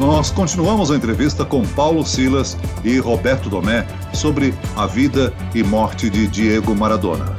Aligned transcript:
Nós 0.00 0.30
continuamos 0.30 0.90
a 0.90 0.96
entrevista 0.96 1.44
com 1.44 1.62
Paulo 1.62 2.06
Silas 2.06 2.56
e 2.82 2.98
Roberto 2.98 3.50
Domé 3.50 3.86
sobre 4.14 4.54
a 4.74 4.86
vida 4.86 5.30
e 5.54 5.62
morte 5.62 6.08
de 6.08 6.26
Diego 6.26 6.74
Maradona. 6.74 7.36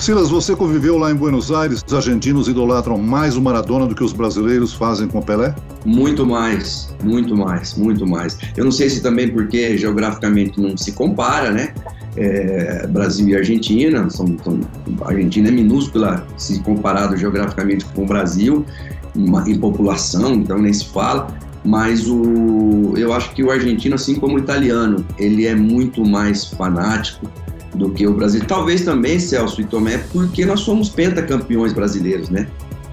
Silas, 0.00 0.30
você 0.30 0.56
conviveu 0.56 0.98
lá 0.98 1.12
em 1.12 1.14
Buenos 1.14 1.52
Aires. 1.52 1.80
Os 1.86 1.94
argentinos 1.94 2.48
idolatram 2.48 2.98
mais 2.98 3.36
o 3.36 3.40
Maradona 3.40 3.86
do 3.86 3.94
que 3.94 4.02
os 4.02 4.12
brasileiros 4.12 4.72
fazem 4.72 5.06
com 5.06 5.20
o 5.20 5.24
Pelé? 5.24 5.54
Muito 5.86 6.26
mais, 6.26 6.92
muito 7.04 7.36
mais, 7.36 7.74
muito 7.74 8.04
mais. 8.04 8.36
Eu 8.56 8.64
não 8.64 8.72
sei 8.72 8.90
se 8.90 9.00
também 9.00 9.28
porque 9.28 9.78
geograficamente 9.78 10.60
não 10.60 10.76
se 10.76 10.90
compara, 10.90 11.52
né? 11.52 11.72
É, 12.20 12.86
Brasil 12.88 13.28
e 13.28 13.36
Argentina, 13.36 14.10
são, 14.10 14.36
são, 14.42 14.60
a 15.02 15.10
Argentina 15.10 15.48
é 15.48 15.52
minúscula 15.52 16.26
se 16.36 16.60
comparado 16.60 17.16
geograficamente 17.16 17.84
com 17.84 18.02
o 18.02 18.06
Brasil, 18.06 18.66
em 19.14 19.58
população, 19.58 20.34
então 20.34 20.58
nem 20.58 20.72
se 20.72 20.86
fala. 20.86 21.28
Mas 21.64 22.08
o, 22.08 22.94
eu 22.96 23.12
acho 23.12 23.32
que 23.34 23.42
o 23.42 23.50
argentino, 23.50 23.94
assim 23.94 24.14
como 24.14 24.36
o 24.36 24.38
italiano, 24.38 25.04
ele 25.18 25.46
é 25.46 25.54
muito 25.54 26.04
mais 26.04 26.44
fanático 26.44 27.28
do 27.74 27.90
que 27.90 28.06
o 28.06 28.14
Brasil. 28.14 28.42
Talvez 28.46 28.82
também, 28.82 29.18
Celso 29.18 29.60
e 29.60 29.64
Tomé, 29.64 29.98
porque 30.12 30.44
nós 30.44 30.60
somos 30.60 30.88
pentacampeões 30.88 31.72
brasileiros, 31.72 32.28
né? 32.28 32.48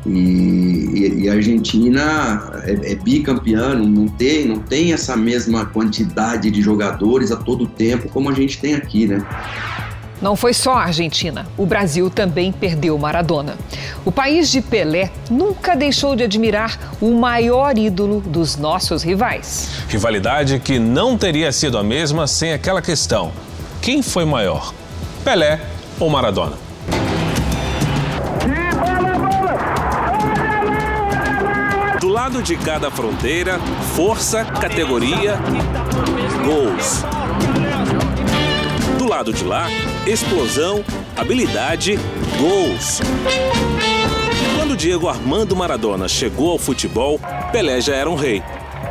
E, 0.05 0.09
e, 0.09 1.23
e 1.23 1.29
a 1.29 1.33
Argentina 1.33 2.61
é, 2.63 2.91
é 2.91 2.95
bicampeã, 2.95 3.73
não 3.73 4.07
tem, 4.07 4.45
não 4.45 4.59
tem 4.59 4.93
essa 4.93 5.17
mesma 5.17 5.65
quantidade 5.65 6.51
de 6.51 6.61
jogadores 6.61 7.31
a 7.31 7.35
todo 7.35 7.65
tempo 7.67 8.07
como 8.09 8.29
a 8.29 8.33
gente 8.33 8.59
tem 8.59 8.75
aqui, 8.75 9.07
né? 9.07 9.25
Não 10.21 10.35
foi 10.35 10.53
só 10.53 10.73
a 10.73 10.83
Argentina. 10.83 11.45
O 11.57 11.65
Brasil 11.65 12.09
também 12.09 12.51
perdeu 12.51 12.97
Maradona. 12.97 13.57
O 14.05 14.11
país 14.11 14.49
de 14.49 14.61
Pelé 14.61 15.11
nunca 15.29 15.75
deixou 15.75 16.15
de 16.15 16.23
admirar 16.23 16.95
o 17.01 17.11
maior 17.13 17.77
ídolo 17.77 18.21
dos 18.21 18.55
nossos 18.55 19.03
rivais. 19.03 19.69
Rivalidade 19.89 20.59
que 20.59 20.79
não 20.79 21.17
teria 21.17 21.51
sido 21.51 21.77
a 21.77 21.83
mesma 21.83 22.27
sem 22.27 22.53
aquela 22.53 22.81
questão: 22.81 23.31
quem 23.81 24.01
foi 24.01 24.23
maior, 24.23 24.73
Pelé 25.23 25.59
ou 25.99 26.09
Maradona? 26.09 26.64
De 32.43 32.55
cada 32.57 32.91
fronteira, 32.91 33.57
força, 33.95 34.45
categoria, 34.45 35.39
gols. 36.45 37.03
Do 38.99 39.07
lado 39.07 39.33
de 39.33 39.43
lá, 39.43 39.67
explosão, 40.05 40.83
habilidade, 41.15 41.97
gols. 42.37 42.99
Quando 44.55 44.77
Diego 44.77 45.07
Armando 45.07 45.55
Maradona 45.55 46.07
chegou 46.07 46.51
ao 46.51 46.59
futebol, 46.59 47.19
Pelé 47.51 47.81
já 47.81 47.95
era 47.95 48.09
um 48.09 48.15
rei. 48.15 48.43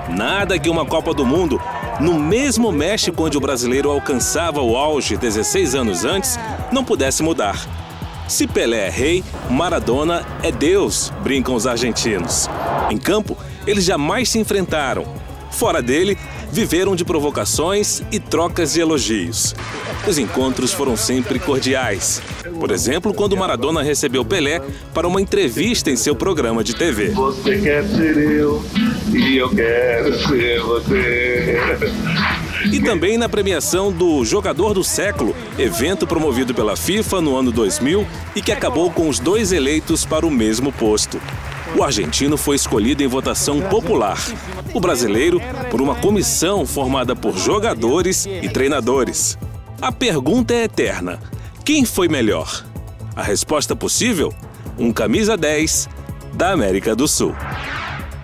Nada 0.08 0.58
que 0.58 0.68
uma 0.68 0.84
Copa 0.84 1.14
do 1.14 1.24
Mundo, 1.24 1.60
no 2.00 2.18
mesmo 2.18 2.72
México 2.72 3.24
onde 3.24 3.36
o 3.36 3.40
brasileiro 3.40 3.88
alcançava 3.90 4.60
o 4.60 4.76
auge 4.76 5.16
16 5.16 5.76
anos 5.76 6.04
antes, 6.04 6.38
não 6.72 6.82
pudesse 6.82 7.22
mudar. 7.22 7.83
Se 8.28 8.46
Pelé 8.46 8.86
é 8.86 8.90
rei, 8.90 9.22
Maradona 9.50 10.24
é 10.42 10.50
Deus, 10.50 11.12
brincam 11.22 11.54
os 11.54 11.66
argentinos. 11.66 12.48
Em 12.90 12.96
campo, 12.96 13.36
eles 13.66 13.84
jamais 13.84 14.28
se 14.28 14.38
enfrentaram. 14.38 15.04
Fora 15.50 15.82
dele, 15.82 16.18
viveram 16.50 16.96
de 16.96 17.04
provocações 17.04 18.02
e 18.10 18.18
trocas 18.18 18.72
de 18.72 18.80
elogios. 18.80 19.54
Os 20.06 20.18
encontros 20.18 20.72
foram 20.72 20.96
sempre 20.96 21.38
cordiais. 21.38 22.20
Por 22.58 22.70
exemplo, 22.70 23.12
quando 23.12 23.36
Maradona 23.36 23.82
recebeu 23.82 24.24
Pelé 24.24 24.60
para 24.92 25.06
uma 25.06 25.20
entrevista 25.20 25.90
em 25.90 25.96
seu 25.96 26.14
programa 26.14 26.64
de 26.64 26.74
TV. 26.74 27.10
Você 27.10 27.58
quer 27.58 27.84
ser 27.84 28.16
eu 28.16 28.64
e 29.12 29.36
eu 29.36 29.50
quero 29.50 30.18
ser 30.26 30.60
você. 30.62 31.58
E 32.74 32.80
também 32.80 33.16
na 33.16 33.28
premiação 33.28 33.92
do 33.92 34.24
Jogador 34.24 34.74
do 34.74 34.82
Século, 34.82 35.32
evento 35.56 36.08
promovido 36.08 36.52
pela 36.52 36.76
FIFA 36.76 37.20
no 37.20 37.36
ano 37.36 37.52
2000 37.52 38.04
e 38.34 38.42
que 38.42 38.50
acabou 38.50 38.90
com 38.90 39.08
os 39.08 39.20
dois 39.20 39.52
eleitos 39.52 40.04
para 40.04 40.26
o 40.26 40.30
mesmo 40.30 40.72
posto. 40.72 41.20
O 41.76 41.84
argentino 41.84 42.36
foi 42.36 42.56
escolhido 42.56 43.00
em 43.00 43.06
votação 43.06 43.60
popular. 43.60 44.18
O 44.74 44.80
brasileiro, 44.80 45.40
por 45.70 45.80
uma 45.80 45.94
comissão 45.94 46.66
formada 46.66 47.14
por 47.14 47.38
jogadores 47.38 48.26
e 48.26 48.48
treinadores. 48.48 49.38
A 49.80 49.92
pergunta 49.92 50.52
é 50.52 50.64
eterna: 50.64 51.20
quem 51.64 51.84
foi 51.84 52.08
melhor? 52.08 52.64
A 53.14 53.22
resposta 53.22 53.76
possível? 53.76 54.34
Um 54.76 54.92
camisa 54.92 55.36
10 55.36 55.88
da 56.32 56.50
América 56.50 56.96
do 56.96 57.06
Sul. 57.06 57.36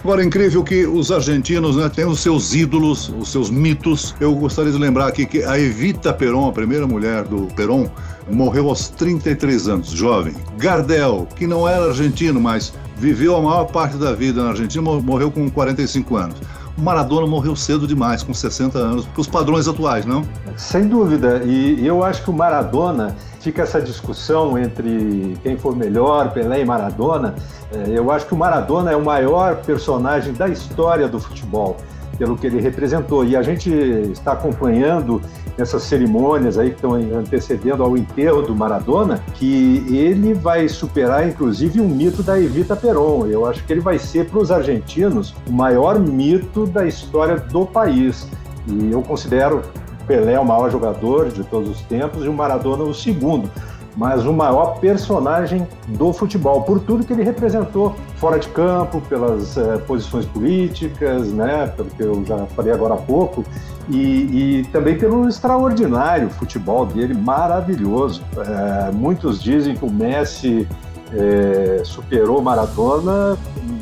Agora, 0.03 0.23
é 0.23 0.25
incrível 0.25 0.65
que 0.65 0.87
os 0.87 1.13
argentinos 1.13 1.77
né, 1.77 1.87
têm 1.91 2.07
os 2.07 2.21
seus 2.21 2.55
ídolos, 2.55 3.13
os 3.19 3.31
seus 3.31 3.51
mitos. 3.51 4.15
Eu 4.19 4.35
gostaria 4.35 4.73
de 4.73 4.79
lembrar 4.79 5.09
aqui 5.09 5.27
que 5.27 5.45
a 5.45 5.59
Evita 5.59 6.11
Peron, 6.11 6.49
a 6.49 6.53
primeira 6.53 6.87
mulher 6.87 7.25
do 7.25 7.47
Peron, 7.55 7.87
morreu 8.31 8.71
aos 8.71 8.89
33 8.89 9.69
anos, 9.69 9.91
jovem. 9.91 10.35
Gardel, 10.57 11.29
que 11.37 11.47
não 11.47 11.69
era 11.69 11.85
argentino, 11.85 12.41
mas 12.41 12.73
viveu 12.97 13.37
a 13.37 13.43
maior 13.43 13.65
parte 13.67 13.99
da 13.99 14.13
vida 14.15 14.43
na 14.43 14.51
Argentina, 14.51 14.83
morreu 14.83 15.31
com 15.31 15.51
45 15.51 16.17
anos. 16.17 16.37
Maradona 16.81 17.27
morreu 17.27 17.55
cedo 17.55 17.87
demais, 17.87 18.23
com 18.23 18.33
60 18.33 18.79
anos, 18.79 19.07
para 19.07 19.21
os 19.21 19.27
padrões 19.27 19.69
atuais, 19.69 20.05
não? 20.05 20.25
Sem 20.57 20.89
dúvida. 20.89 21.43
E 21.45 21.87
eu 21.87 22.05
acho 22.05 22.23
que 22.23 22.31
o 22.31 22.33
Maradona, 22.33 23.15
fica 23.41 23.63
essa 23.63 23.81
discussão 23.81 24.59
entre 24.59 25.39
quem 25.43 25.57
for 25.57 25.75
melhor, 25.75 26.31
Pelé 26.33 26.61
e 26.61 26.65
Maradona. 26.65 27.35
É, 27.73 27.99
eu 27.99 28.11
acho 28.11 28.27
que 28.27 28.35
o 28.35 28.37
Maradona 28.37 28.93
é 28.93 28.97
o 28.97 29.05
maior 29.05 29.57
personagem 29.57 30.33
da 30.35 30.49
história 30.49 31.09
do 31.09 31.19
futebol 31.19 31.77
pelo 32.19 32.37
que 32.37 32.47
ele 32.47 32.61
representou. 32.61 33.25
E 33.25 33.37
a 33.37 33.43
gente 33.43 33.71
está 34.13 34.33
acompanhando 34.33 35.21
essas 35.59 35.83
cerimônias 35.83 36.59
aí 36.59 36.71
que 36.71 36.77
estão 36.77 36.95
antecedendo 36.95 37.83
ao 37.83 37.97
enterro 37.97 38.43
do 38.43 38.55
Maradona, 38.55 39.23
que 39.35 39.85
ele 39.89 40.35
vai 40.35 40.69
superar 40.69 41.29
inclusive 41.29 41.81
um 41.81 41.89
mito 41.89 42.23
da 42.23 42.39
Evita 42.39 42.77
Peron. 42.77 43.27
Eu 43.27 43.47
acho 43.47 43.65
que 43.65 43.73
ele 43.73 43.81
vai 43.81 43.99
ser 43.99 44.27
para 44.27 44.39
os 44.39 44.51
argentinos 44.51 45.35
o 45.47 45.53
maior 45.53 45.99
mito 45.99 46.67
da 46.67 46.87
história 46.87 47.37
do 47.37 47.67
país. 47.67 48.29
E 48.67 48.93
eu 48.93 49.03
considero 49.03 49.63
Pelé 50.07 50.39
o 50.39 50.45
maior 50.45 50.71
jogador 50.71 51.31
de 51.31 51.45
todos 51.45 51.71
os 51.71 51.81
tempos 51.83 52.25
e 52.25 52.29
o 52.29 52.33
Maradona 52.33 52.83
o 52.83 52.93
segundo 52.93 53.49
mas 53.97 54.25
o 54.25 54.33
maior 54.33 54.79
personagem 54.79 55.67
do 55.89 56.13
futebol, 56.13 56.63
por 56.63 56.81
tudo 56.81 57.05
que 57.05 57.13
ele 57.13 57.23
representou 57.23 57.95
fora 58.17 58.39
de 58.39 58.49
campo, 58.49 59.01
pelas 59.03 59.57
é, 59.57 59.79
posições 59.79 60.27
políticas, 60.27 61.33
né, 61.33 61.67
pelo 61.77 61.91
que 61.91 62.03
eu 62.03 62.25
já 62.25 62.47
falei 62.47 62.73
agora 62.73 62.95
há 62.95 62.99
pouco, 62.99 63.45
e, 63.89 64.61
e 64.61 64.65
também 64.73 64.97
pelo 64.97 65.29
extraordinário 65.29 66.31
futebol 66.31 66.87
dele, 66.87 67.15
maravilhoso. 67.15 68.23
É, 68.37 68.93
muitos 68.93 69.43
dizem 69.43 69.75
que 69.75 69.85
o 69.85 69.91
Messi 69.91 70.69
é, 71.13 71.83
superou 71.85 72.41
Maradona, 72.41 73.37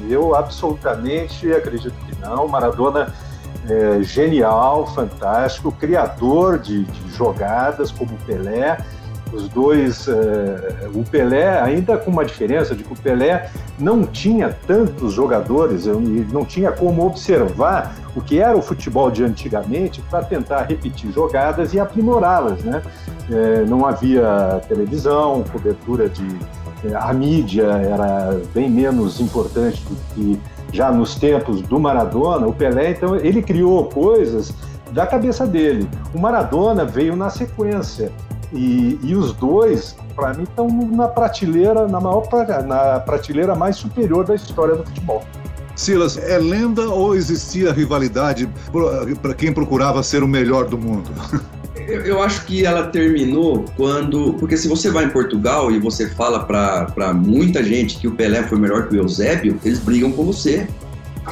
eu 0.08 0.34
absolutamente 0.34 1.52
acredito 1.52 1.94
que 2.06 2.20
não. 2.20 2.48
Maradona 2.48 3.12
é 3.68 4.02
genial, 4.02 4.86
fantástico, 4.86 5.70
criador 5.72 6.58
de, 6.58 6.84
de 6.84 7.10
jogadas 7.10 7.90
como 7.90 8.16
Pelé, 8.26 8.78
os 9.32 9.48
dois, 9.48 10.08
é, 10.08 10.88
o 10.94 11.04
Pelé, 11.04 11.60
ainda 11.60 11.96
com 11.96 12.10
uma 12.10 12.24
diferença 12.24 12.74
de 12.74 12.82
que 12.82 12.92
o 12.92 12.96
Pelé 12.96 13.50
não 13.78 14.04
tinha 14.04 14.56
tantos 14.66 15.12
jogadores, 15.12 15.86
não 15.86 16.44
tinha 16.44 16.72
como 16.72 17.06
observar 17.06 17.94
o 18.16 18.20
que 18.20 18.38
era 18.38 18.56
o 18.56 18.62
futebol 18.62 19.10
de 19.10 19.22
antigamente 19.22 20.00
para 20.10 20.24
tentar 20.24 20.62
repetir 20.62 21.12
jogadas 21.12 21.74
e 21.74 21.80
aprimorá-las. 21.80 22.62
Né? 22.64 22.82
É, 23.30 23.64
não 23.64 23.86
havia 23.86 24.60
televisão, 24.68 25.44
cobertura 25.52 26.08
de. 26.08 26.26
É, 26.84 26.94
a 26.94 27.12
mídia 27.12 27.64
era 27.64 28.40
bem 28.54 28.70
menos 28.70 29.20
importante 29.20 29.82
do 29.84 29.96
que 30.14 30.40
já 30.72 30.90
nos 30.90 31.16
tempos 31.16 31.60
do 31.62 31.78
Maradona. 31.78 32.46
O 32.46 32.52
Pelé, 32.52 32.90
então, 32.90 33.16
ele 33.16 33.42
criou 33.42 33.84
coisas 33.86 34.52
da 34.92 35.06
cabeça 35.06 35.46
dele. 35.46 35.88
O 36.14 36.18
Maradona 36.18 36.84
veio 36.84 37.16
na 37.16 37.30
sequência. 37.30 38.10
E, 38.52 38.98
e 39.02 39.14
os 39.14 39.32
dois, 39.34 39.96
para 40.16 40.34
mim, 40.34 40.44
estão 40.44 40.68
na 40.68 41.08
prateleira, 41.08 41.86
na 41.86 42.00
maior 42.00 42.26
na 42.66 43.00
prateleira 43.00 43.54
mais 43.54 43.76
superior 43.76 44.24
da 44.24 44.34
história 44.34 44.76
do 44.76 44.84
futebol. 44.84 45.22
Silas, 45.76 46.16
é 46.16 46.38
lenda 46.38 46.88
ou 46.88 47.14
existia 47.14 47.72
rivalidade 47.72 48.48
para 49.22 49.34
quem 49.34 49.52
procurava 49.52 50.02
ser 50.02 50.22
o 50.24 50.28
melhor 50.28 50.66
do 50.66 50.76
mundo? 50.76 51.10
Eu, 51.86 52.02
eu, 52.02 52.22
acho 52.22 52.44
que 52.44 52.66
ela 52.66 52.88
terminou 52.88 53.64
quando. 53.74 54.34
Porque 54.34 54.58
se 54.58 54.68
você 54.68 54.90
vai 54.90 55.06
em 55.06 55.08
Portugal 55.08 55.70
e 55.70 55.78
você 55.78 56.06
fala 56.06 56.40
para 56.40 57.14
muita 57.14 57.64
gente 57.64 57.98
que 57.98 58.06
o 58.06 58.12
Pelé 58.12 58.42
foi 58.42 58.58
melhor 58.58 58.88
que 58.88 58.96
o 58.96 58.98
Eusébio, 58.98 59.58
eles 59.64 59.78
brigam 59.78 60.12
com 60.12 60.24
você. 60.24 60.68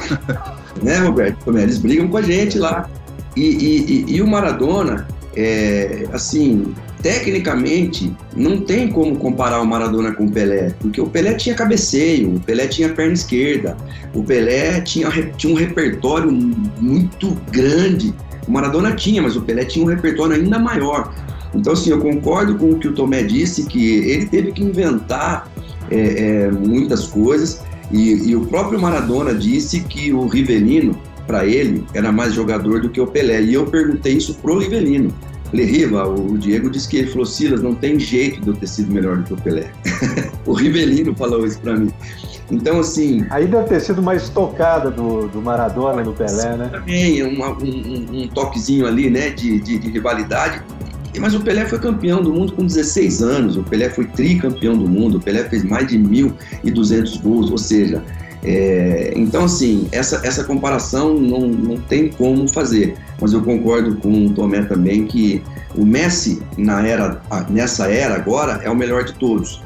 né, 0.81 0.97
Roberto? 0.97 1.55
Eles 1.55 1.77
brigam 1.77 2.07
com 2.07 2.17
a 2.17 2.23
gente 2.23 2.57
lá. 2.57 2.89
E, 3.35 3.41
e, 3.41 3.91
e, 3.91 4.15
e 4.15 4.21
o 4.21 4.27
Maradona, 4.27 5.07
é, 5.37 6.07
assim, 6.11 6.73
tecnicamente, 7.03 8.11
não 8.35 8.61
tem 8.61 8.87
como 8.89 9.15
comparar 9.17 9.61
o 9.61 9.65
Maradona 9.65 10.11
com 10.11 10.25
o 10.25 10.31
Pelé, 10.31 10.73
porque 10.79 10.99
o 10.99 11.05
Pelé 11.05 11.35
tinha 11.35 11.53
cabeceio, 11.53 12.35
o 12.35 12.39
Pelé 12.39 12.67
tinha 12.67 12.89
perna 12.89 13.13
esquerda, 13.13 13.77
o 14.15 14.23
Pelé 14.23 14.81
tinha, 14.81 15.09
tinha 15.37 15.53
um 15.53 15.55
repertório 15.55 16.31
muito 16.31 17.37
grande. 17.51 18.15
O 18.47 18.51
Maradona 18.51 18.93
tinha, 18.93 19.21
mas 19.21 19.35
o 19.35 19.41
Pelé 19.41 19.63
tinha 19.65 19.85
um 19.85 19.87
repertório 19.87 20.35
ainda 20.35 20.57
maior. 20.57 21.13
Então, 21.53 21.73
assim, 21.73 21.91
eu 21.91 21.99
concordo 21.99 22.55
com 22.55 22.71
o 22.71 22.79
que 22.79 22.87
o 22.87 22.93
Tomé 22.93 23.21
disse, 23.21 23.65
que 23.65 24.09
ele 24.09 24.25
teve 24.25 24.51
que 24.51 24.63
inventar 24.63 25.51
é, 25.91 25.97
é, 25.97 26.51
muitas 26.51 27.05
coisas, 27.05 27.61
e, 27.91 28.29
e, 28.29 28.35
o 28.35 28.45
próprio 28.47 28.81
Maradona 28.81 29.33
disse 29.33 29.81
que 29.81 30.11
o 30.11 30.27
Rivelino, 30.27 30.99
para 31.27 31.45
ele, 31.45 31.85
era 31.93 32.11
mais 32.11 32.33
jogador 32.33 32.81
do 32.81 32.89
que 32.89 32.99
o 32.99 33.05
Pelé. 33.05 33.41
E 33.41 33.53
eu 33.53 33.65
perguntei 33.67 34.13
isso 34.13 34.33
pro 34.35 34.57
Rivelino. 34.57 35.13
Falei, 35.51 35.65
Riva, 35.65 36.07
o 36.07 36.37
Diego 36.37 36.69
disse 36.69 36.89
que 36.89 36.97
ele 36.97 37.07
falou, 37.07 37.25
Silas, 37.25 37.61
não 37.61 37.73
tem 37.73 37.99
jeito 37.99 38.41
de 38.41 38.47
eu 38.47 38.53
ter 38.53 38.67
sido 38.67 38.93
melhor 38.93 39.17
do 39.17 39.23
que 39.23 39.33
o 39.33 39.37
Pelé. 39.37 39.71
o 40.45 40.53
Rivelino 40.53 41.15
falou 41.15 41.45
isso 41.45 41.59
para 41.59 41.75
mim. 41.75 41.89
Então, 42.51 42.79
assim. 42.79 43.25
Aí 43.29 43.45
deve 43.47 43.67
ter 43.67 43.81
sido 43.81 43.99
uma 43.99 44.15
estocada 44.15 44.89
do, 44.89 45.27
do 45.27 45.41
Maradona 45.41 46.03
no 46.03 46.13
Pelé, 46.13 46.55
né? 46.55 46.69
Também, 46.71 47.23
uma, 47.23 47.51
um, 47.51 48.23
um, 48.23 48.27
toquezinho 48.27 48.87
ali, 48.87 49.09
né, 49.09 49.29
de, 49.29 49.59
de, 49.59 49.77
de, 49.77 49.89
rivalidade. 49.89 50.61
Mas 51.19 51.33
o 51.33 51.39
Pelé 51.39 51.65
foi 51.65 51.79
campeão 51.79 52.21
do 52.21 52.31
mundo 52.31 52.53
com 52.53 52.65
16 52.65 53.23
anos, 53.23 53.57
o 53.57 53.63
Pelé 53.63 53.89
foi 53.89 54.05
tricampeão 54.05 54.77
do 54.77 54.87
mundo, 54.87 55.17
o 55.17 55.19
Pelé 55.19 55.43
fez 55.45 55.63
mais 55.63 55.87
de 55.87 55.97
1.200 55.97 57.21
gols, 57.21 57.49
ou 57.49 57.57
seja, 57.57 58.03
é, 58.43 59.13
então, 59.15 59.45
assim, 59.45 59.87
essa, 59.91 60.21
essa 60.25 60.43
comparação 60.43 61.13
não, 61.15 61.41
não 61.47 61.77
tem 61.77 62.09
como 62.09 62.47
fazer. 62.47 62.95
Mas 63.19 63.33
eu 63.33 63.41
concordo 63.41 63.95
com 63.97 64.27
o 64.27 64.29
Tomé 64.33 64.63
também 64.63 65.05
que 65.05 65.43
o 65.75 65.85
Messi, 65.85 66.41
na 66.57 66.85
era, 66.85 67.21
nessa 67.49 67.91
era 67.91 68.15
agora, 68.15 68.61
é 68.63 68.69
o 68.69 68.75
melhor 68.75 69.03
de 69.03 69.13
todos. 69.13 69.61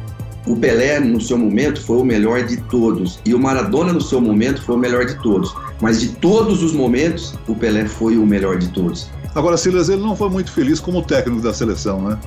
O 0.47 0.56
Pelé, 0.56 1.00
no 1.00 1.21
seu 1.21 1.38
momento, 1.38 1.81
foi 1.81 1.97
o 1.97 2.03
melhor 2.03 2.44
de 2.44 2.57
todos. 2.57 3.19
E 3.25 3.33
o 3.33 3.39
Maradona, 3.39 3.94
no 3.94 4.01
seu 4.01 4.19
momento, 4.19 4.63
foi 4.63 4.75
o 4.75 4.79
melhor 4.79 5.06
de 5.06 5.21
todos. 5.21 5.53
Mas 5.79 6.00
de 6.00 6.09
todos 6.09 6.63
os 6.63 6.74
momentos, 6.74 7.35
o 7.47 7.56
Pelé 7.56 7.85
foi 7.85 8.17
o 8.17 8.25
melhor 8.25 8.57
de 8.57 8.67
todos. 8.69 9.09
Agora, 9.35 9.56
Silas, 9.56 9.88
ele 9.88 10.01
não 10.01 10.15
foi 10.15 10.29
muito 10.29 10.51
feliz 10.51 10.79
como 10.79 11.03
técnico 11.03 11.41
da 11.41 11.53
seleção, 11.53 12.01
né? 12.01 12.17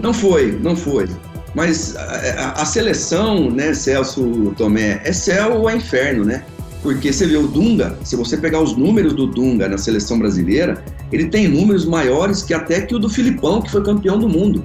Não 0.00 0.14
foi, 0.14 0.58
não 0.62 0.74
foi. 0.74 1.08
Mas 1.54 1.96
a, 1.96 2.52
a, 2.62 2.64
seleção, 2.64 3.50
né, 3.50 3.72
Celso 3.74 4.54
Tomé, 4.56 5.00
é 5.04 5.12
céu 5.12 5.60
ou 5.60 5.70
é 5.70 5.76
inferno, 5.76 6.24
né? 6.24 6.42
Porque 6.82 7.12
você 7.12 7.26
vê 7.26 7.36
o 7.36 7.48
Dunga, 7.48 7.98
se 8.04 8.14
você 8.14 8.36
pegar 8.36 8.60
os 8.60 8.76
números 8.76 9.12
do 9.12 9.26
Dunga 9.26 9.68
na 9.68 9.78
seleção 9.78 10.18
brasileira, 10.18 10.82
ele 11.10 11.26
tem 11.26 11.48
números 11.48 11.84
maiores 11.84 12.42
que 12.42 12.54
até 12.54 12.82
que 12.82 12.94
o 12.94 12.98
do 12.98 13.08
Filipão, 13.08 13.60
que 13.60 13.70
foi 13.70 13.82
campeão 13.82 14.18
do 14.18 14.28
mundo. 14.28 14.64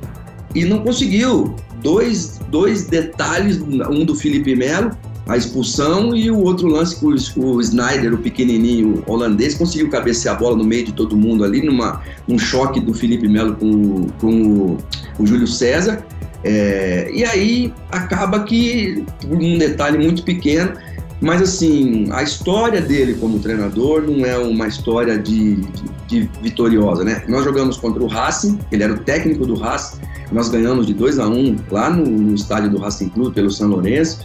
E 0.53 0.65
não 0.65 0.79
conseguiu. 0.79 1.55
Dois, 1.81 2.39
dois 2.49 2.83
detalhes, 2.85 3.59
um 3.59 4.05
do 4.05 4.15
Felipe 4.15 4.55
Melo, 4.55 4.91
a 5.27 5.35
expulsão, 5.35 6.15
e 6.15 6.29
o 6.29 6.39
outro 6.39 6.67
lance 6.67 6.97
que 6.97 7.05
o, 7.05 7.45
o 7.45 7.61
Snyder, 7.61 8.13
o 8.13 8.17
pequenininho 8.17 9.03
holandês, 9.07 9.55
conseguiu 9.55 9.89
cabecear 9.89 10.35
a 10.35 10.39
bola 10.39 10.55
no 10.55 10.63
meio 10.63 10.85
de 10.85 10.93
todo 10.93 11.17
mundo 11.17 11.43
ali, 11.43 11.61
numa, 11.61 12.01
num 12.27 12.37
choque 12.37 12.79
do 12.79 12.93
Felipe 12.93 13.27
Melo 13.27 13.55
com, 13.55 14.07
com 14.19 14.41
o, 14.43 14.77
o 15.19 15.25
Júlio 15.25 15.47
César. 15.47 16.05
É, 16.43 17.09
e 17.13 17.23
aí 17.23 17.73
acaba 17.91 18.43
que, 18.43 19.05
por 19.21 19.37
um 19.37 19.57
detalhe 19.57 19.97
muito 19.97 20.23
pequeno, 20.23 20.73
mas 21.21 21.41
assim, 21.41 22.09
a 22.11 22.21
história 22.21 22.81
dele 22.81 23.13
como 23.13 23.39
treinador 23.39 24.01
não 24.01 24.25
é 24.25 24.37
uma 24.37 24.67
história 24.67 25.17
de, 25.17 25.55
de, 25.55 25.83
de 26.07 26.29
vitoriosa, 26.41 27.05
né? 27.05 27.23
Nós 27.29 27.45
jogamos 27.45 27.77
contra 27.77 28.03
o 28.03 28.07
Racing, 28.07 28.59
ele 28.71 28.83
era 28.83 28.93
o 28.93 28.97
técnico 28.97 29.45
do 29.45 29.55
Racing, 29.55 30.01
nós 30.33 30.49
ganhamos 30.49 30.85
de 30.85 30.93
2 30.93 31.19
a 31.19 31.27
1 31.27 31.31
um, 31.31 31.55
lá 31.71 31.89
no, 31.89 32.05
no, 32.05 32.35
estádio 32.35 32.71
do 32.71 32.77
Racing 32.77 33.07
Clube, 33.09 33.33
pelo 33.33 33.49
São 33.49 33.69
Lourenço. 33.69 34.19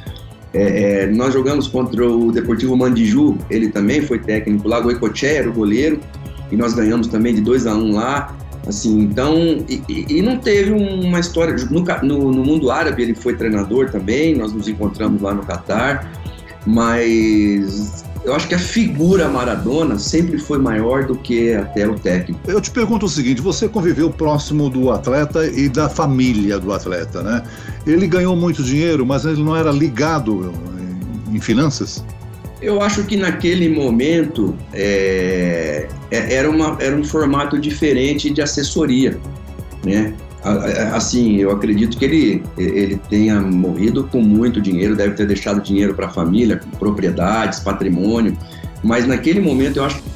É, 0.53 1.03
é, 1.03 1.07
nós 1.07 1.35
jogamos 1.35 1.69
contra 1.69 2.05
o 2.05 2.33
Deportivo 2.33 2.77
Mandiju, 2.77 3.39
ele 3.49 3.69
também 3.69 4.03
foi 4.03 4.19
técnico 4.19 4.67
lá, 4.67 4.85
o 4.85 4.91
Ecoché 4.91 5.37
era 5.37 5.49
o 5.49 5.53
goleiro, 5.53 6.01
e 6.51 6.57
nós 6.57 6.75
ganhamos 6.75 7.07
também 7.07 7.33
de 7.33 7.43
2 7.43 7.67
a 7.69 7.75
1 7.75 7.79
um 7.79 7.95
lá. 7.95 8.37
Assim, 8.67 9.01
então, 9.01 9.35
e, 9.69 9.83
e, 9.89 10.23
não 10.23 10.39
teve 10.39 10.73
uma 10.73 11.21
história. 11.21 11.55
No, 11.71 11.83
no, 12.03 12.33
no, 12.33 12.45
mundo 12.45 12.71
árabe 12.71 13.03
ele 13.03 13.15
foi 13.15 13.35
treinador 13.35 13.91
também, 13.91 14.35
nós 14.37 14.53
nos 14.53 14.69
encontramos 14.69 15.23
lá 15.23 15.33
no 15.33 15.43
Catar, 15.43 16.11
mas 16.67 18.05
eu 18.25 18.35
acho 18.35 18.47
que 18.47 18.55
a 18.55 18.59
figura 18.59 19.29
Maradona 19.29 19.99
sempre 19.99 20.39
foi 20.39 20.59
maior 20.59 21.07
do 21.07 21.17
que 21.17 21.55
até 21.55 21.89
o 21.89 21.95
técnico. 21.99 22.41
Eu 22.47 22.61
te 22.61 22.71
pergunto 22.71 23.07
o 23.07 23.09
seguinte: 23.09 23.41
você 23.41 23.69
conviveu 23.69 24.11
próximo 24.11 24.69
do 24.69 24.91
atleta 24.91 25.47
e 25.47 25.69
da 25.69 25.89
família 25.89 26.59
do 26.59 26.73
atleta, 26.73 27.23
né? 27.23 27.43
Ele 27.87 28.07
ganhou 28.07 28.37
muito 28.37 28.63
dinheiro, 28.63 29.07
mas 29.07 29.25
ele 29.25 29.43
não 29.43 29.57
era 29.57 29.71
ligado 29.71 30.53
em 31.33 31.41
finanças? 31.41 32.05
Eu 32.61 32.83
acho 32.83 33.05
que 33.05 33.17
naquele 33.17 33.69
momento 33.69 34.57
é, 34.73 35.89
é, 36.11 36.35
era, 36.35 36.51
uma, 36.51 36.77
era 36.81 36.97
um 36.97 37.05
formato 37.05 37.59
diferente 37.59 38.31
de 38.31 38.43
assessoria, 38.43 39.19
né? 39.85 40.15
Assim, 40.95 41.37
eu 41.37 41.51
acredito 41.51 41.99
que 41.99 42.05
ele, 42.05 42.43
ele 42.57 43.01
tenha 43.11 43.41
morrido 43.41 44.05
com 44.05 44.23
muito 44.23 44.61
dinheiro, 44.61 44.97
deve 44.97 45.15
ter 45.15 45.27
deixado 45.27 45.61
dinheiro 45.61 45.95
para 45.95 46.07
a 46.07 46.11
família, 46.11 46.61
propriedades, 46.79 47.61
patrimônio, 47.61 48.37
mas 48.83 49.07
naquele 49.07 49.41
momento 49.41 49.79
eu 49.79 49.85
acho 49.85 49.97
que 49.97 50.09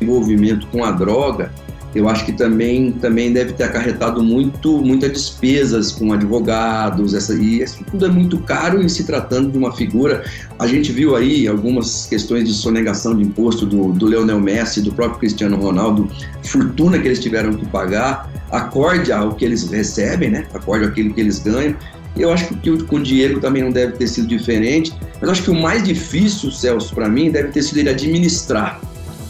o 0.00 0.04
envolvimento 0.04 0.66
com 0.66 0.84
a 0.84 0.90
droga 0.90 1.50
eu 1.94 2.08
acho 2.08 2.24
que 2.24 2.32
também, 2.32 2.92
também 2.92 3.32
deve 3.32 3.52
ter 3.52 3.64
acarretado 3.64 4.22
muito, 4.22 4.78
muitas 4.78 5.12
despesas 5.12 5.92
com 5.92 6.12
advogados, 6.12 7.12
essa, 7.12 7.34
e 7.34 7.62
isso 7.62 7.84
tudo 7.90 8.06
é 8.06 8.08
muito 8.08 8.38
caro 8.38 8.82
em 8.82 8.88
se 8.88 9.04
tratando 9.04 9.50
de 9.50 9.58
uma 9.58 9.72
figura. 9.72 10.24
A 10.58 10.66
gente 10.66 10.90
viu 10.90 11.14
aí 11.14 11.46
algumas 11.46 12.06
questões 12.06 12.44
de 12.48 12.54
sonegação 12.54 13.16
de 13.16 13.22
imposto 13.22 13.66
do, 13.66 13.92
do 13.92 14.06
Leonel 14.06 14.40
Messi, 14.40 14.80
do 14.80 14.92
próprio 14.92 15.20
Cristiano 15.20 15.56
Ronaldo, 15.56 16.08
fortuna 16.42 16.98
que 16.98 17.06
eles 17.06 17.20
tiveram 17.20 17.52
que 17.54 17.66
pagar, 17.66 18.32
acorde 18.50 19.12
ao 19.12 19.34
que 19.34 19.44
eles 19.44 19.68
recebem, 19.68 20.30
né? 20.30 20.46
acorde 20.54 20.86
àquilo 20.86 21.12
que 21.12 21.20
eles 21.20 21.38
ganham. 21.40 21.76
Eu 22.16 22.30
acho 22.30 22.54
que 22.54 22.84
com 22.84 22.96
o 22.96 23.02
Diego 23.02 23.40
também 23.40 23.62
não 23.62 23.70
deve 23.70 23.92
ter 23.94 24.06
sido 24.06 24.26
diferente, 24.26 24.92
mas 25.20 25.30
acho 25.30 25.42
que 25.42 25.50
o 25.50 25.54
mais 25.54 25.82
difícil, 25.82 26.50
Celso, 26.50 26.94
para 26.94 27.08
mim, 27.08 27.30
deve 27.30 27.48
ter 27.48 27.62
sido 27.62 27.78
ele 27.78 27.88
administrar 27.88 28.80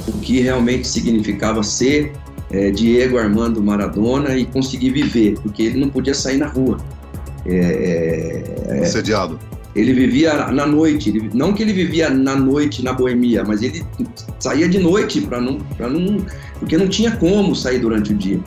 o 0.08 0.12
que 0.19 0.41
realmente 0.41 0.87
significava 0.88 1.62
ser 1.62 2.12
é, 2.52 2.70
Diego 2.70 3.19
Armando 3.19 3.62
Maradona 3.62 4.37
e 4.37 4.44
conseguir 4.44 4.90
viver, 4.90 5.34
porque 5.40 5.62
ele 5.62 5.81
não 5.81 5.88
podia 5.88 6.14
sair 6.14 6.37
na 6.37 6.46
rua. 6.46 6.78
É, 7.46 8.44
é, 8.69 8.81
Assediado. 8.81 9.38
Ele 9.75 9.94
vivia 9.94 10.50
na 10.52 10.66
noite, 10.66 11.08
ele, 11.08 11.31
não 11.32 11.54
que 11.54 11.62
ele 11.62 11.72
vivia 11.72 12.10
na 12.10 12.37
noite 12.37 12.84
na 12.84 12.93
boemia, 12.93 13.43
mas 13.43 13.62
ele 13.62 13.82
saía 14.38 14.69
de 14.69 14.78
noite 14.78 15.22
para 15.22 15.41
não, 15.41 15.58
não, 15.79 16.27
porque 16.58 16.77
não 16.77 16.86
tinha 16.86 17.10
como 17.17 17.56
sair 17.56 17.79
durante 17.79 18.12
o 18.12 18.17
dia. 18.17 18.38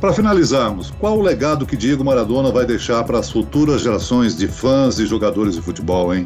Para 0.00 0.14
finalizarmos, 0.14 0.90
qual 0.98 1.18
o 1.18 1.20
legado 1.20 1.66
que 1.66 1.76
Diego 1.76 2.02
Maradona 2.02 2.50
vai 2.50 2.64
deixar 2.64 3.04
para 3.04 3.18
as 3.18 3.30
futuras 3.30 3.82
gerações 3.82 4.34
de 4.34 4.48
fãs 4.48 4.98
e 4.98 5.04
jogadores 5.04 5.56
de 5.56 5.60
futebol, 5.60 6.14
hein? 6.14 6.24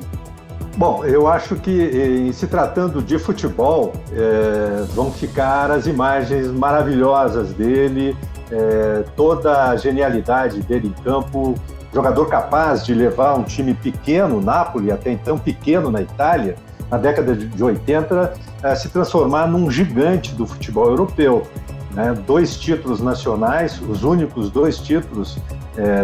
Bom, 0.76 1.04
eu 1.04 1.28
acho 1.28 1.54
que 1.54 1.71
em 1.71 2.33
se 2.33 2.49
tratando 2.49 3.00
de 3.00 3.16
futebol, 3.16 3.93
é, 4.12 4.85
vão 4.93 5.12
ficar 5.12 5.71
as 5.71 5.87
imagens 5.87 6.49
maravilhosas 6.49 7.52
dele, 7.52 8.16
é, 8.50 9.04
toda 9.14 9.71
a 9.71 9.76
genialidade 9.76 10.61
dele 10.62 10.88
em 10.88 11.02
campo, 11.04 11.54
jogador 11.93 12.26
capaz 12.26 12.85
de 12.85 12.93
levar 12.93 13.38
um 13.38 13.45
time 13.45 13.73
pequeno, 13.73 14.40
Napoli, 14.40 14.90
até 14.90 15.12
então 15.12 15.38
pequeno 15.38 15.93
na 15.93 16.02
Itália, 16.02 16.57
na 16.90 16.99
década 16.99 17.37
de 17.37 17.62
80, 17.62 18.35
é, 18.64 18.75
se 18.75 18.88
transformar 18.88 19.47
num 19.47 19.71
gigante 19.71 20.35
do 20.35 20.45
futebol 20.45 20.87
europeu. 20.87 21.45
Né? 21.93 22.16
Dois 22.26 22.57
títulos 22.57 23.00
nacionais, 23.00 23.81
os 23.81 24.02
únicos 24.02 24.50
dois 24.50 24.78
títulos 24.78 25.38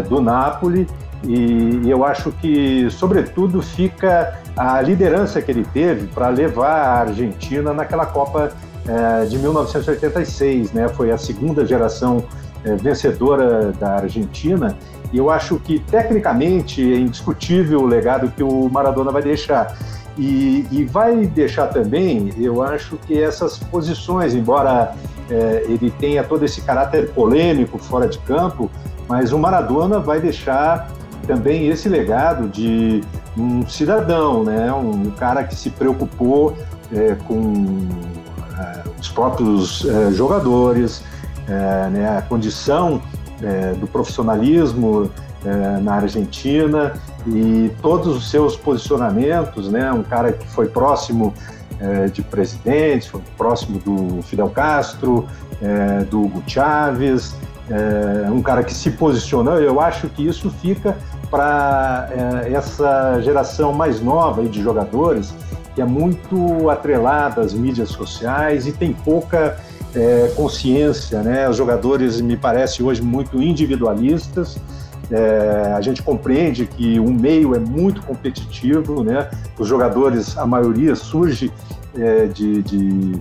do 0.08 0.20
Napoli, 0.20 0.84
e, 1.24 1.88
eu 1.88 2.04
acho 2.04 2.32
que, 2.32 2.88
sobretudo, 2.90 3.60
fica 3.60 4.38
a 4.56 4.80
liderança 4.80 5.40
que 5.42 5.50
ele 5.50 5.64
teve 5.64 6.06
para 6.08 6.28
levar 6.28 6.72
a 6.72 7.00
Argentina 7.00 7.72
naquela 7.72 8.06
Copa 8.06 8.52
é, 8.86 9.26
de 9.26 9.38
1986, 9.38 10.72
né? 10.72 10.88
Foi 10.88 11.10
a 11.10 11.18
segunda 11.18 11.66
geração 11.66 12.24
é, 12.64 12.74
vencedora 12.74 13.72
da 13.72 13.96
Argentina 13.96 14.76
e 15.12 15.18
eu 15.18 15.30
acho 15.30 15.58
que 15.58 15.78
tecnicamente 15.78 16.80
é 16.80 16.96
indiscutível 16.96 17.80
o 17.80 17.86
legado 17.86 18.30
que 18.30 18.42
o 18.42 18.68
Maradona 18.68 19.10
vai 19.10 19.22
deixar. 19.22 19.76
E, 20.16 20.66
e 20.70 20.84
vai 20.84 21.26
deixar 21.26 21.68
também, 21.68 22.32
eu 22.38 22.62
acho 22.62 22.96
que 23.06 23.20
essas 23.22 23.58
posições, 23.58 24.34
embora 24.34 24.94
é, 25.30 25.64
ele 25.66 25.90
tenha 25.90 26.22
todo 26.22 26.44
esse 26.44 26.60
caráter 26.60 27.10
polêmico 27.10 27.78
fora 27.78 28.06
de 28.06 28.18
campo, 28.18 28.70
mas 29.08 29.32
o 29.32 29.38
Maradona 29.38 29.98
vai 29.98 30.20
deixar 30.20 30.88
também 31.30 31.68
esse 31.68 31.88
legado 31.88 32.48
de 32.48 33.02
um 33.38 33.64
cidadão, 33.68 34.42
né? 34.42 34.72
um 34.72 35.12
cara 35.12 35.44
que 35.44 35.54
se 35.54 35.70
preocupou 35.70 36.58
é, 36.92 37.14
com 37.28 37.86
é, 38.58 38.82
os 39.00 39.08
próprios 39.08 39.84
é, 39.84 40.10
jogadores, 40.10 41.04
é, 41.48 41.88
né, 41.88 42.18
a 42.18 42.22
condição 42.22 43.00
é, 43.40 43.74
do 43.74 43.86
profissionalismo 43.86 45.08
é, 45.44 45.80
na 45.80 45.94
Argentina 45.94 46.94
e 47.24 47.70
todos 47.80 48.16
os 48.16 48.28
seus 48.28 48.56
posicionamentos, 48.56 49.70
né, 49.70 49.92
um 49.92 50.02
cara 50.02 50.32
que 50.32 50.46
foi 50.48 50.66
próximo 50.66 51.32
de 52.12 52.20
presidentes, 52.20 53.08
foi 53.08 53.22
próximo 53.38 53.78
do 53.78 54.20
Fidel 54.20 54.50
Castro, 54.50 55.26
do 56.10 56.24
Hugo 56.24 56.42
Chávez, 56.46 57.34
um 58.30 58.42
cara 58.42 58.62
que 58.62 58.74
se 58.74 58.90
posicionou. 58.90 59.58
Eu 59.58 59.80
acho 59.80 60.06
que 60.10 60.26
isso 60.26 60.50
fica 60.50 60.94
para 61.30 62.08
essa 62.50 63.20
geração 63.20 63.72
mais 63.72 64.00
nova 64.00 64.42
de 64.44 64.60
jogadores 64.60 65.32
que 65.74 65.80
é 65.80 65.84
muito 65.84 66.68
atrelada 66.68 67.40
às 67.40 67.54
mídias 67.54 67.90
sociais 67.90 68.66
e 68.66 68.72
tem 68.72 68.92
pouca 68.92 69.56
é, 69.94 70.32
consciência, 70.36 71.22
né? 71.22 71.48
Os 71.48 71.56
jogadores 71.56 72.20
me 72.20 72.36
parecem 72.36 72.84
hoje 72.84 73.02
muito 73.02 73.40
individualistas. 73.40 74.58
É, 75.10 75.72
a 75.76 75.80
gente 75.80 76.02
compreende 76.02 76.66
que 76.66 77.00
o 77.00 77.10
meio 77.10 77.54
é 77.54 77.58
muito 77.58 78.02
competitivo, 78.02 79.02
né? 79.02 79.30
Os 79.58 79.66
jogadores, 79.66 80.36
a 80.36 80.46
maioria 80.46 80.94
surge 80.94 81.52
é, 81.96 82.26
de, 82.26 82.62
de, 82.62 83.20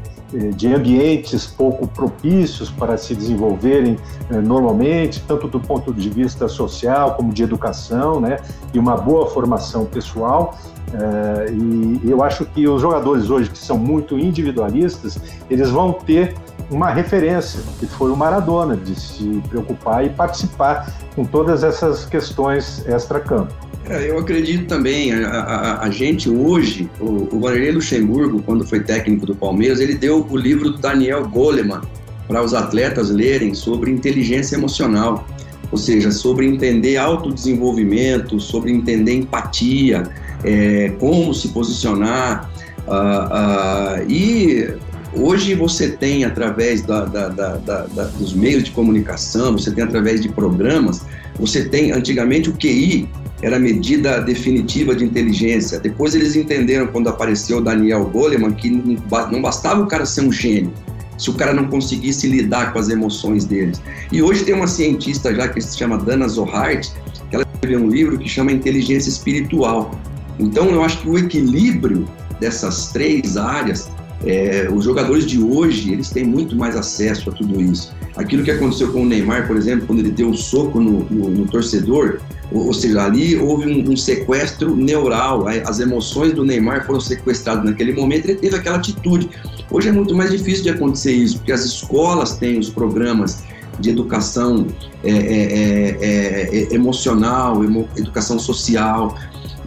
de, 0.55 0.73
ambientes 0.73 1.47
pouco 1.47 1.87
propícios 1.87 2.69
para 2.69 2.97
se 2.97 3.15
desenvolverem 3.15 3.97
é, 4.29 4.37
normalmente, 4.37 5.23
tanto 5.27 5.47
do 5.47 5.59
ponto 5.59 5.93
de 5.93 6.09
vista 6.09 6.47
social 6.47 7.15
como 7.15 7.33
de 7.33 7.43
educação, 7.43 8.19
né? 8.19 8.37
E 8.73 8.79
uma 8.79 8.95
boa 8.95 9.27
formação 9.29 9.85
pessoal. 9.85 10.57
É, 10.93 11.51
e 11.51 12.09
eu 12.09 12.23
acho 12.23 12.45
que 12.45 12.67
os 12.67 12.81
jogadores 12.81 13.29
hoje 13.29 13.49
que 13.49 13.57
são 13.57 13.77
muito 13.77 14.17
individualistas, 14.17 15.19
eles 15.49 15.69
vão 15.69 15.93
ter 15.93 16.35
uma 16.69 16.89
referência, 16.91 17.61
que 17.79 17.87
foi 17.87 18.11
o 18.11 18.15
Maradona, 18.15 18.75
de 18.75 18.95
se 18.95 19.41
preocupar 19.49 20.05
e 20.05 20.09
participar 20.09 20.91
com 21.15 21.25
todas 21.25 21.63
essas 21.63 22.05
questões 22.05 22.87
extra-campo. 22.87 23.68
É, 23.87 24.09
eu 24.09 24.19
acredito 24.19 24.67
também, 24.67 25.13
a, 25.13 25.29
a, 25.29 25.83
a 25.85 25.89
gente 25.89 26.29
hoje, 26.29 26.89
o, 26.99 27.35
o 27.35 27.39
Vanderlei 27.39 27.71
Luxemburgo, 27.71 28.41
quando 28.43 28.65
foi 28.65 28.81
técnico 28.81 29.25
do 29.25 29.35
Palmeiras, 29.35 29.79
ele 29.79 29.95
deu 29.95 30.25
o 30.29 30.37
livro 30.37 30.71
do 30.71 30.77
Daniel 30.77 31.27
Goleman 31.27 31.81
para 32.27 32.43
os 32.43 32.53
atletas 32.53 33.09
lerem 33.09 33.53
sobre 33.55 33.89
inteligência 33.89 34.55
emocional, 34.55 35.27
ou 35.71 35.77
seja, 35.77 36.11
sobre 36.11 36.45
entender 36.45 36.97
autodesenvolvimento, 36.97 38.39
sobre 38.39 38.71
entender 38.71 39.13
empatia, 39.13 40.03
é, 40.43 40.89
como 40.99 41.33
se 41.33 41.49
posicionar. 41.49 42.49
Uh, 42.87 44.01
uh, 44.01 44.11
e 44.11 44.73
hoje 45.13 45.53
você 45.53 45.89
tem, 45.89 46.23
através 46.25 46.81
da, 46.81 47.05
da, 47.05 47.27
da, 47.29 48.03
dos 48.17 48.33
meios 48.33 48.63
de 48.63 48.71
comunicação, 48.71 49.53
você 49.53 49.71
tem 49.71 49.83
através 49.83 50.21
de 50.21 50.29
programas, 50.29 51.05
você 51.39 51.65
tem, 51.65 51.91
antigamente 51.91 52.49
o 52.49 52.53
QI 52.53 53.07
era 53.41 53.55
a 53.55 53.59
medida 53.59 54.19
definitiva 54.19 54.95
de 54.95 55.05
inteligência. 55.05 55.79
Depois 55.79 56.13
eles 56.13 56.35
entenderam, 56.35 56.87
quando 56.87 57.07
apareceu 57.07 57.57
o 57.57 57.61
Daniel 57.61 58.05
Goleman, 58.05 58.51
que 58.51 58.69
não 58.69 59.41
bastava 59.41 59.81
o 59.81 59.87
cara 59.87 60.05
ser 60.05 60.21
um 60.21 60.31
gênio, 60.31 60.73
se 61.17 61.29
o 61.29 61.33
cara 61.33 61.53
não 61.53 61.67
conseguisse 61.67 62.27
lidar 62.27 62.73
com 62.73 62.79
as 62.79 62.89
emoções 62.89 63.45
deles. 63.45 63.81
E 64.11 64.21
hoje 64.21 64.43
tem 64.43 64.53
uma 64.53 64.67
cientista 64.67 65.33
já 65.33 65.47
que 65.47 65.61
se 65.61 65.77
chama 65.77 65.97
Dana 65.97 66.27
Zohart, 66.27 66.89
que 67.29 67.35
ela 67.35 67.45
escreveu 67.53 67.85
um 67.85 67.89
livro 67.89 68.17
que 68.17 68.27
chama 68.27 68.51
Inteligência 68.51 69.09
Espiritual. 69.09 69.91
Então, 70.39 70.69
eu 70.69 70.83
acho 70.83 71.01
que 71.01 71.09
o 71.09 71.17
equilíbrio 71.17 72.07
dessas 72.39 72.91
três 72.91 73.35
áreas, 73.37 73.89
é, 74.25 74.69
os 74.71 74.85
jogadores 74.85 75.25
de 75.25 75.41
hoje, 75.41 75.91
eles 75.91 76.09
têm 76.09 76.23
muito 76.23 76.55
mais 76.55 76.75
acesso 76.75 77.29
a 77.29 77.33
tudo 77.33 77.61
isso. 77.61 77.93
Aquilo 78.15 78.43
que 78.43 78.51
aconteceu 78.51 78.91
com 78.91 79.03
o 79.03 79.05
Neymar, 79.05 79.47
por 79.47 79.55
exemplo, 79.57 79.85
quando 79.87 79.99
ele 79.99 80.11
deu 80.11 80.29
um 80.29 80.33
soco 80.33 80.79
no, 80.79 81.03
no, 81.05 81.29
no, 81.29 81.45
torcedor, 81.47 82.19
ou, 82.51 82.73
seja, 82.73 83.03
ali 83.03 83.37
houve 83.37 83.67
um, 83.67 83.91
um, 83.91 83.97
sequestro 83.97 84.75
neural, 84.75 85.47
as 85.47 85.79
emoções 85.79 86.33
do 86.33 86.43
Neymar 86.43 86.85
foram 86.85 86.99
sequestradas 86.99 87.63
naquele 87.63 87.93
momento, 87.93 88.25
ele 88.25 88.39
teve 88.39 88.55
aquela 88.55 88.77
atitude. 88.77 89.29
Hoje 89.69 89.89
é 89.89 89.91
muito 89.91 90.15
mais 90.15 90.31
difícil 90.31 90.63
de 90.63 90.69
acontecer 90.69 91.11
isso, 91.11 91.37
porque 91.37 91.51
as 91.51 91.63
escolas 91.63 92.37
têm 92.37 92.57
os 92.57 92.69
programas 92.69 93.43
de 93.79 93.91
educação 93.91 94.67
é, 95.03 95.11
é, 95.11 95.97
é, 96.01 96.55
é 96.55 96.73
emocional, 96.73 97.63
emo, 97.63 97.87
educação 97.95 98.39
social, 98.39 99.15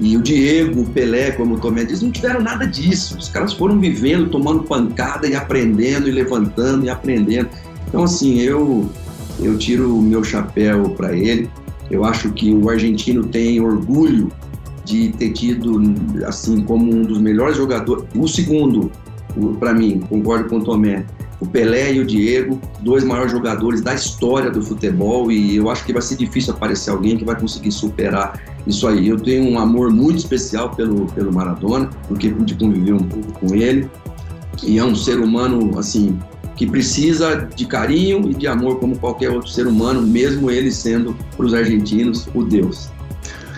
e 0.00 0.16
o 0.16 0.22
Diego, 0.22 0.82
o 0.82 0.88
Pelé, 0.88 1.30
como 1.30 1.54
o 1.54 1.60
Tomé 1.60 1.84
diz, 1.84 2.02
não 2.02 2.10
tiveram 2.10 2.40
nada 2.40 2.66
disso. 2.66 3.16
Os 3.16 3.28
caras 3.28 3.52
foram 3.52 3.78
vivendo, 3.78 4.30
tomando 4.30 4.64
pancada 4.64 5.28
e 5.28 5.36
aprendendo, 5.36 6.08
e 6.08 6.10
levantando 6.10 6.84
e 6.84 6.90
aprendendo. 6.90 7.48
Então, 7.86 8.02
assim, 8.02 8.40
eu, 8.40 8.90
eu 9.38 9.56
tiro 9.56 9.96
o 9.96 10.02
meu 10.02 10.24
chapéu 10.24 10.90
para 10.90 11.16
ele. 11.16 11.48
Eu 11.92 12.04
acho 12.06 12.32
que 12.32 12.52
o 12.52 12.70
argentino 12.70 13.24
tem 13.24 13.60
orgulho 13.60 14.32
de 14.84 15.10
ter 15.10 15.30
tido, 15.32 15.80
assim, 16.26 16.62
como 16.62 16.92
um 16.92 17.02
dos 17.02 17.18
melhores 17.20 17.56
jogadores. 17.56 18.04
O 18.16 18.26
segundo, 18.26 18.90
para 19.60 19.74
mim, 19.74 20.00
concordo 20.08 20.48
com 20.48 20.56
o 20.56 20.64
Tomé, 20.64 21.04
o 21.38 21.46
Pelé 21.46 21.92
e 21.92 22.00
o 22.00 22.06
Diego, 22.06 22.58
dois 22.80 23.04
maiores 23.04 23.30
jogadores 23.30 23.82
da 23.82 23.92
história 23.94 24.50
do 24.50 24.62
futebol, 24.62 25.30
e 25.30 25.56
eu 25.56 25.68
acho 25.68 25.84
que 25.84 25.92
vai 25.92 26.00
ser 26.00 26.16
difícil 26.16 26.54
aparecer 26.54 26.90
alguém 26.90 27.16
que 27.16 27.24
vai 27.24 27.38
conseguir 27.38 27.72
superar 27.72 28.40
isso 28.66 28.86
aí. 28.88 29.08
Eu 29.08 29.18
tenho 29.20 29.50
um 29.50 29.58
amor 29.58 29.92
muito 29.92 30.18
especial 30.18 30.70
pelo, 30.70 31.06
pelo 31.12 31.32
Maradona, 31.32 31.90
porque 32.08 32.30
pude 32.30 32.54
conviver 32.54 32.94
um 32.94 33.06
pouco 33.06 33.32
com 33.32 33.54
ele, 33.54 33.88
e 34.62 34.78
é 34.78 34.84
um 34.84 34.94
ser 34.94 35.18
humano, 35.18 35.78
assim, 35.78 36.18
que 36.56 36.66
precisa 36.66 37.48
de 37.54 37.66
carinho 37.66 38.30
e 38.30 38.34
de 38.34 38.46
amor 38.46 38.78
como 38.78 38.98
qualquer 38.98 39.30
outro 39.30 39.50
ser 39.50 39.66
humano, 39.66 40.02
mesmo 40.02 40.50
ele 40.50 40.70
sendo, 40.70 41.16
para 41.36 41.46
os 41.46 41.54
argentinos, 41.54 42.28
o 42.34 42.42
Deus. 42.42 42.90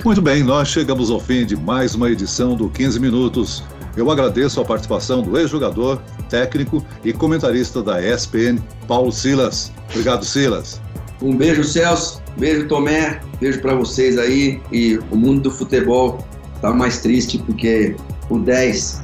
Muito 0.05 0.21
bem, 0.21 0.43
nós 0.43 0.69
chegamos 0.69 1.11
ao 1.11 1.19
fim 1.19 1.47
de 1.47 1.57
mais 1.57 1.95
uma 1.95 2.11
edição 2.11 2.55
do 2.55 2.69
15 2.69 3.01
Minutos. 3.01 3.65
Eu 3.97 4.11
agradeço 4.11 4.61
a 4.61 4.65
participação 4.65 5.23
do 5.23 5.39
ex-jogador, 5.39 6.01
técnico 6.29 6.85
e 7.05 7.13
comentarista 7.13 7.83
da 7.83 8.03
ESPN, 8.03 8.59
Paulo 8.87 9.13
Silas. 9.13 9.73
Obrigado, 9.91 10.25
Silas. 10.25 10.81
Um 11.23 11.37
beijo, 11.37 11.65
Celso. 11.65 12.23
Beijo, 12.37 12.67
Tomé. 12.67 13.21
Beijo 13.41 13.61
para 13.61 13.75
vocês 13.75 14.19
aí. 14.19 14.61
E 14.73 14.99
o 15.11 15.17
mundo 15.17 15.43
do 15.43 15.51
futebol 15.51 16.19
tá 16.61 16.73
mais 16.73 16.99
triste 16.99 17.39
porque 17.39 17.97
o 18.29 18.39
10 18.39 19.03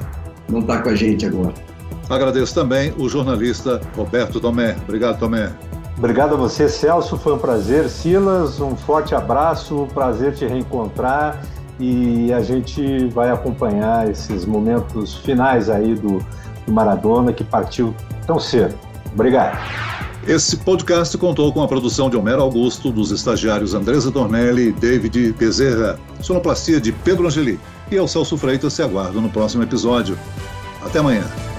não 0.49 0.63
tá 0.63 0.83
com 0.83 0.91
a 0.91 0.95
gente 0.95 1.25
agora. 1.25 1.55
Agradeço 2.11 2.53
também 2.53 2.93
o 2.99 3.09
jornalista 3.09 3.81
Roberto 3.97 4.41
Tomé. 4.41 4.77
Obrigado, 4.83 5.21
Tomé. 5.21 5.53
Obrigado 5.97 6.35
a 6.35 6.37
você, 6.37 6.69
Celso. 6.69 7.17
Foi 7.17 7.35
um 7.35 7.39
prazer. 7.39 7.89
Silas, 7.89 8.61
um 8.61 8.75
forte 8.75 9.15
abraço. 9.15 9.87
Prazer 9.95 10.35
te 10.35 10.45
reencontrar 10.45 11.41
e 11.79 12.33
a 12.33 12.41
gente 12.43 13.07
vai 13.09 13.31
acompanhar 13.31 14.11
esses 14.11 14.45
momentos 14.45 15.15
finais 15.19 15.71
aí 15.71 15.95
do, 15.95 16.19
do 16.67 16.73
Maradona 16.73 17.33
que 17.33 17.45
partiu 17.45 17.95
tão 18.27 18.41
cedo. 18.41 18.75
Obrigado. 19.13 19.57
Esse 20.27 20.57
podcast 20.57 21.17
contou 21.17 21.53
com 21.53 21.63
a 21.63 21.69
produção 21.69 22.11
de 22.11 22.17
Homero 22.17 22.43
Augusto, 22.43 22.91
dos 22.91 23.11
estagiários 23.11 23.73
Andresa 23.73 24.11
Tornelli 24.11 24.69
e 24.69 24.73
David 24.73 25.33
Bezerra, 25.33 25.99
sonoplastia 26.21 26.81
de 26.81 26.93
Pedro 26.93 27.27
Angeli. 27.27 27.59
E 27.91 27.95
eu, 27.95 28.07
Celso 28.07 28.37
Freitas, 28.37 28.73
se 28.73 28.83
aguardo 28.83 29.21
no 29.21 29.31
próximo 29.31 29.63
episódio. 29.63 30.19
Até 30.85 30.99
amanhã. 30.99 31.50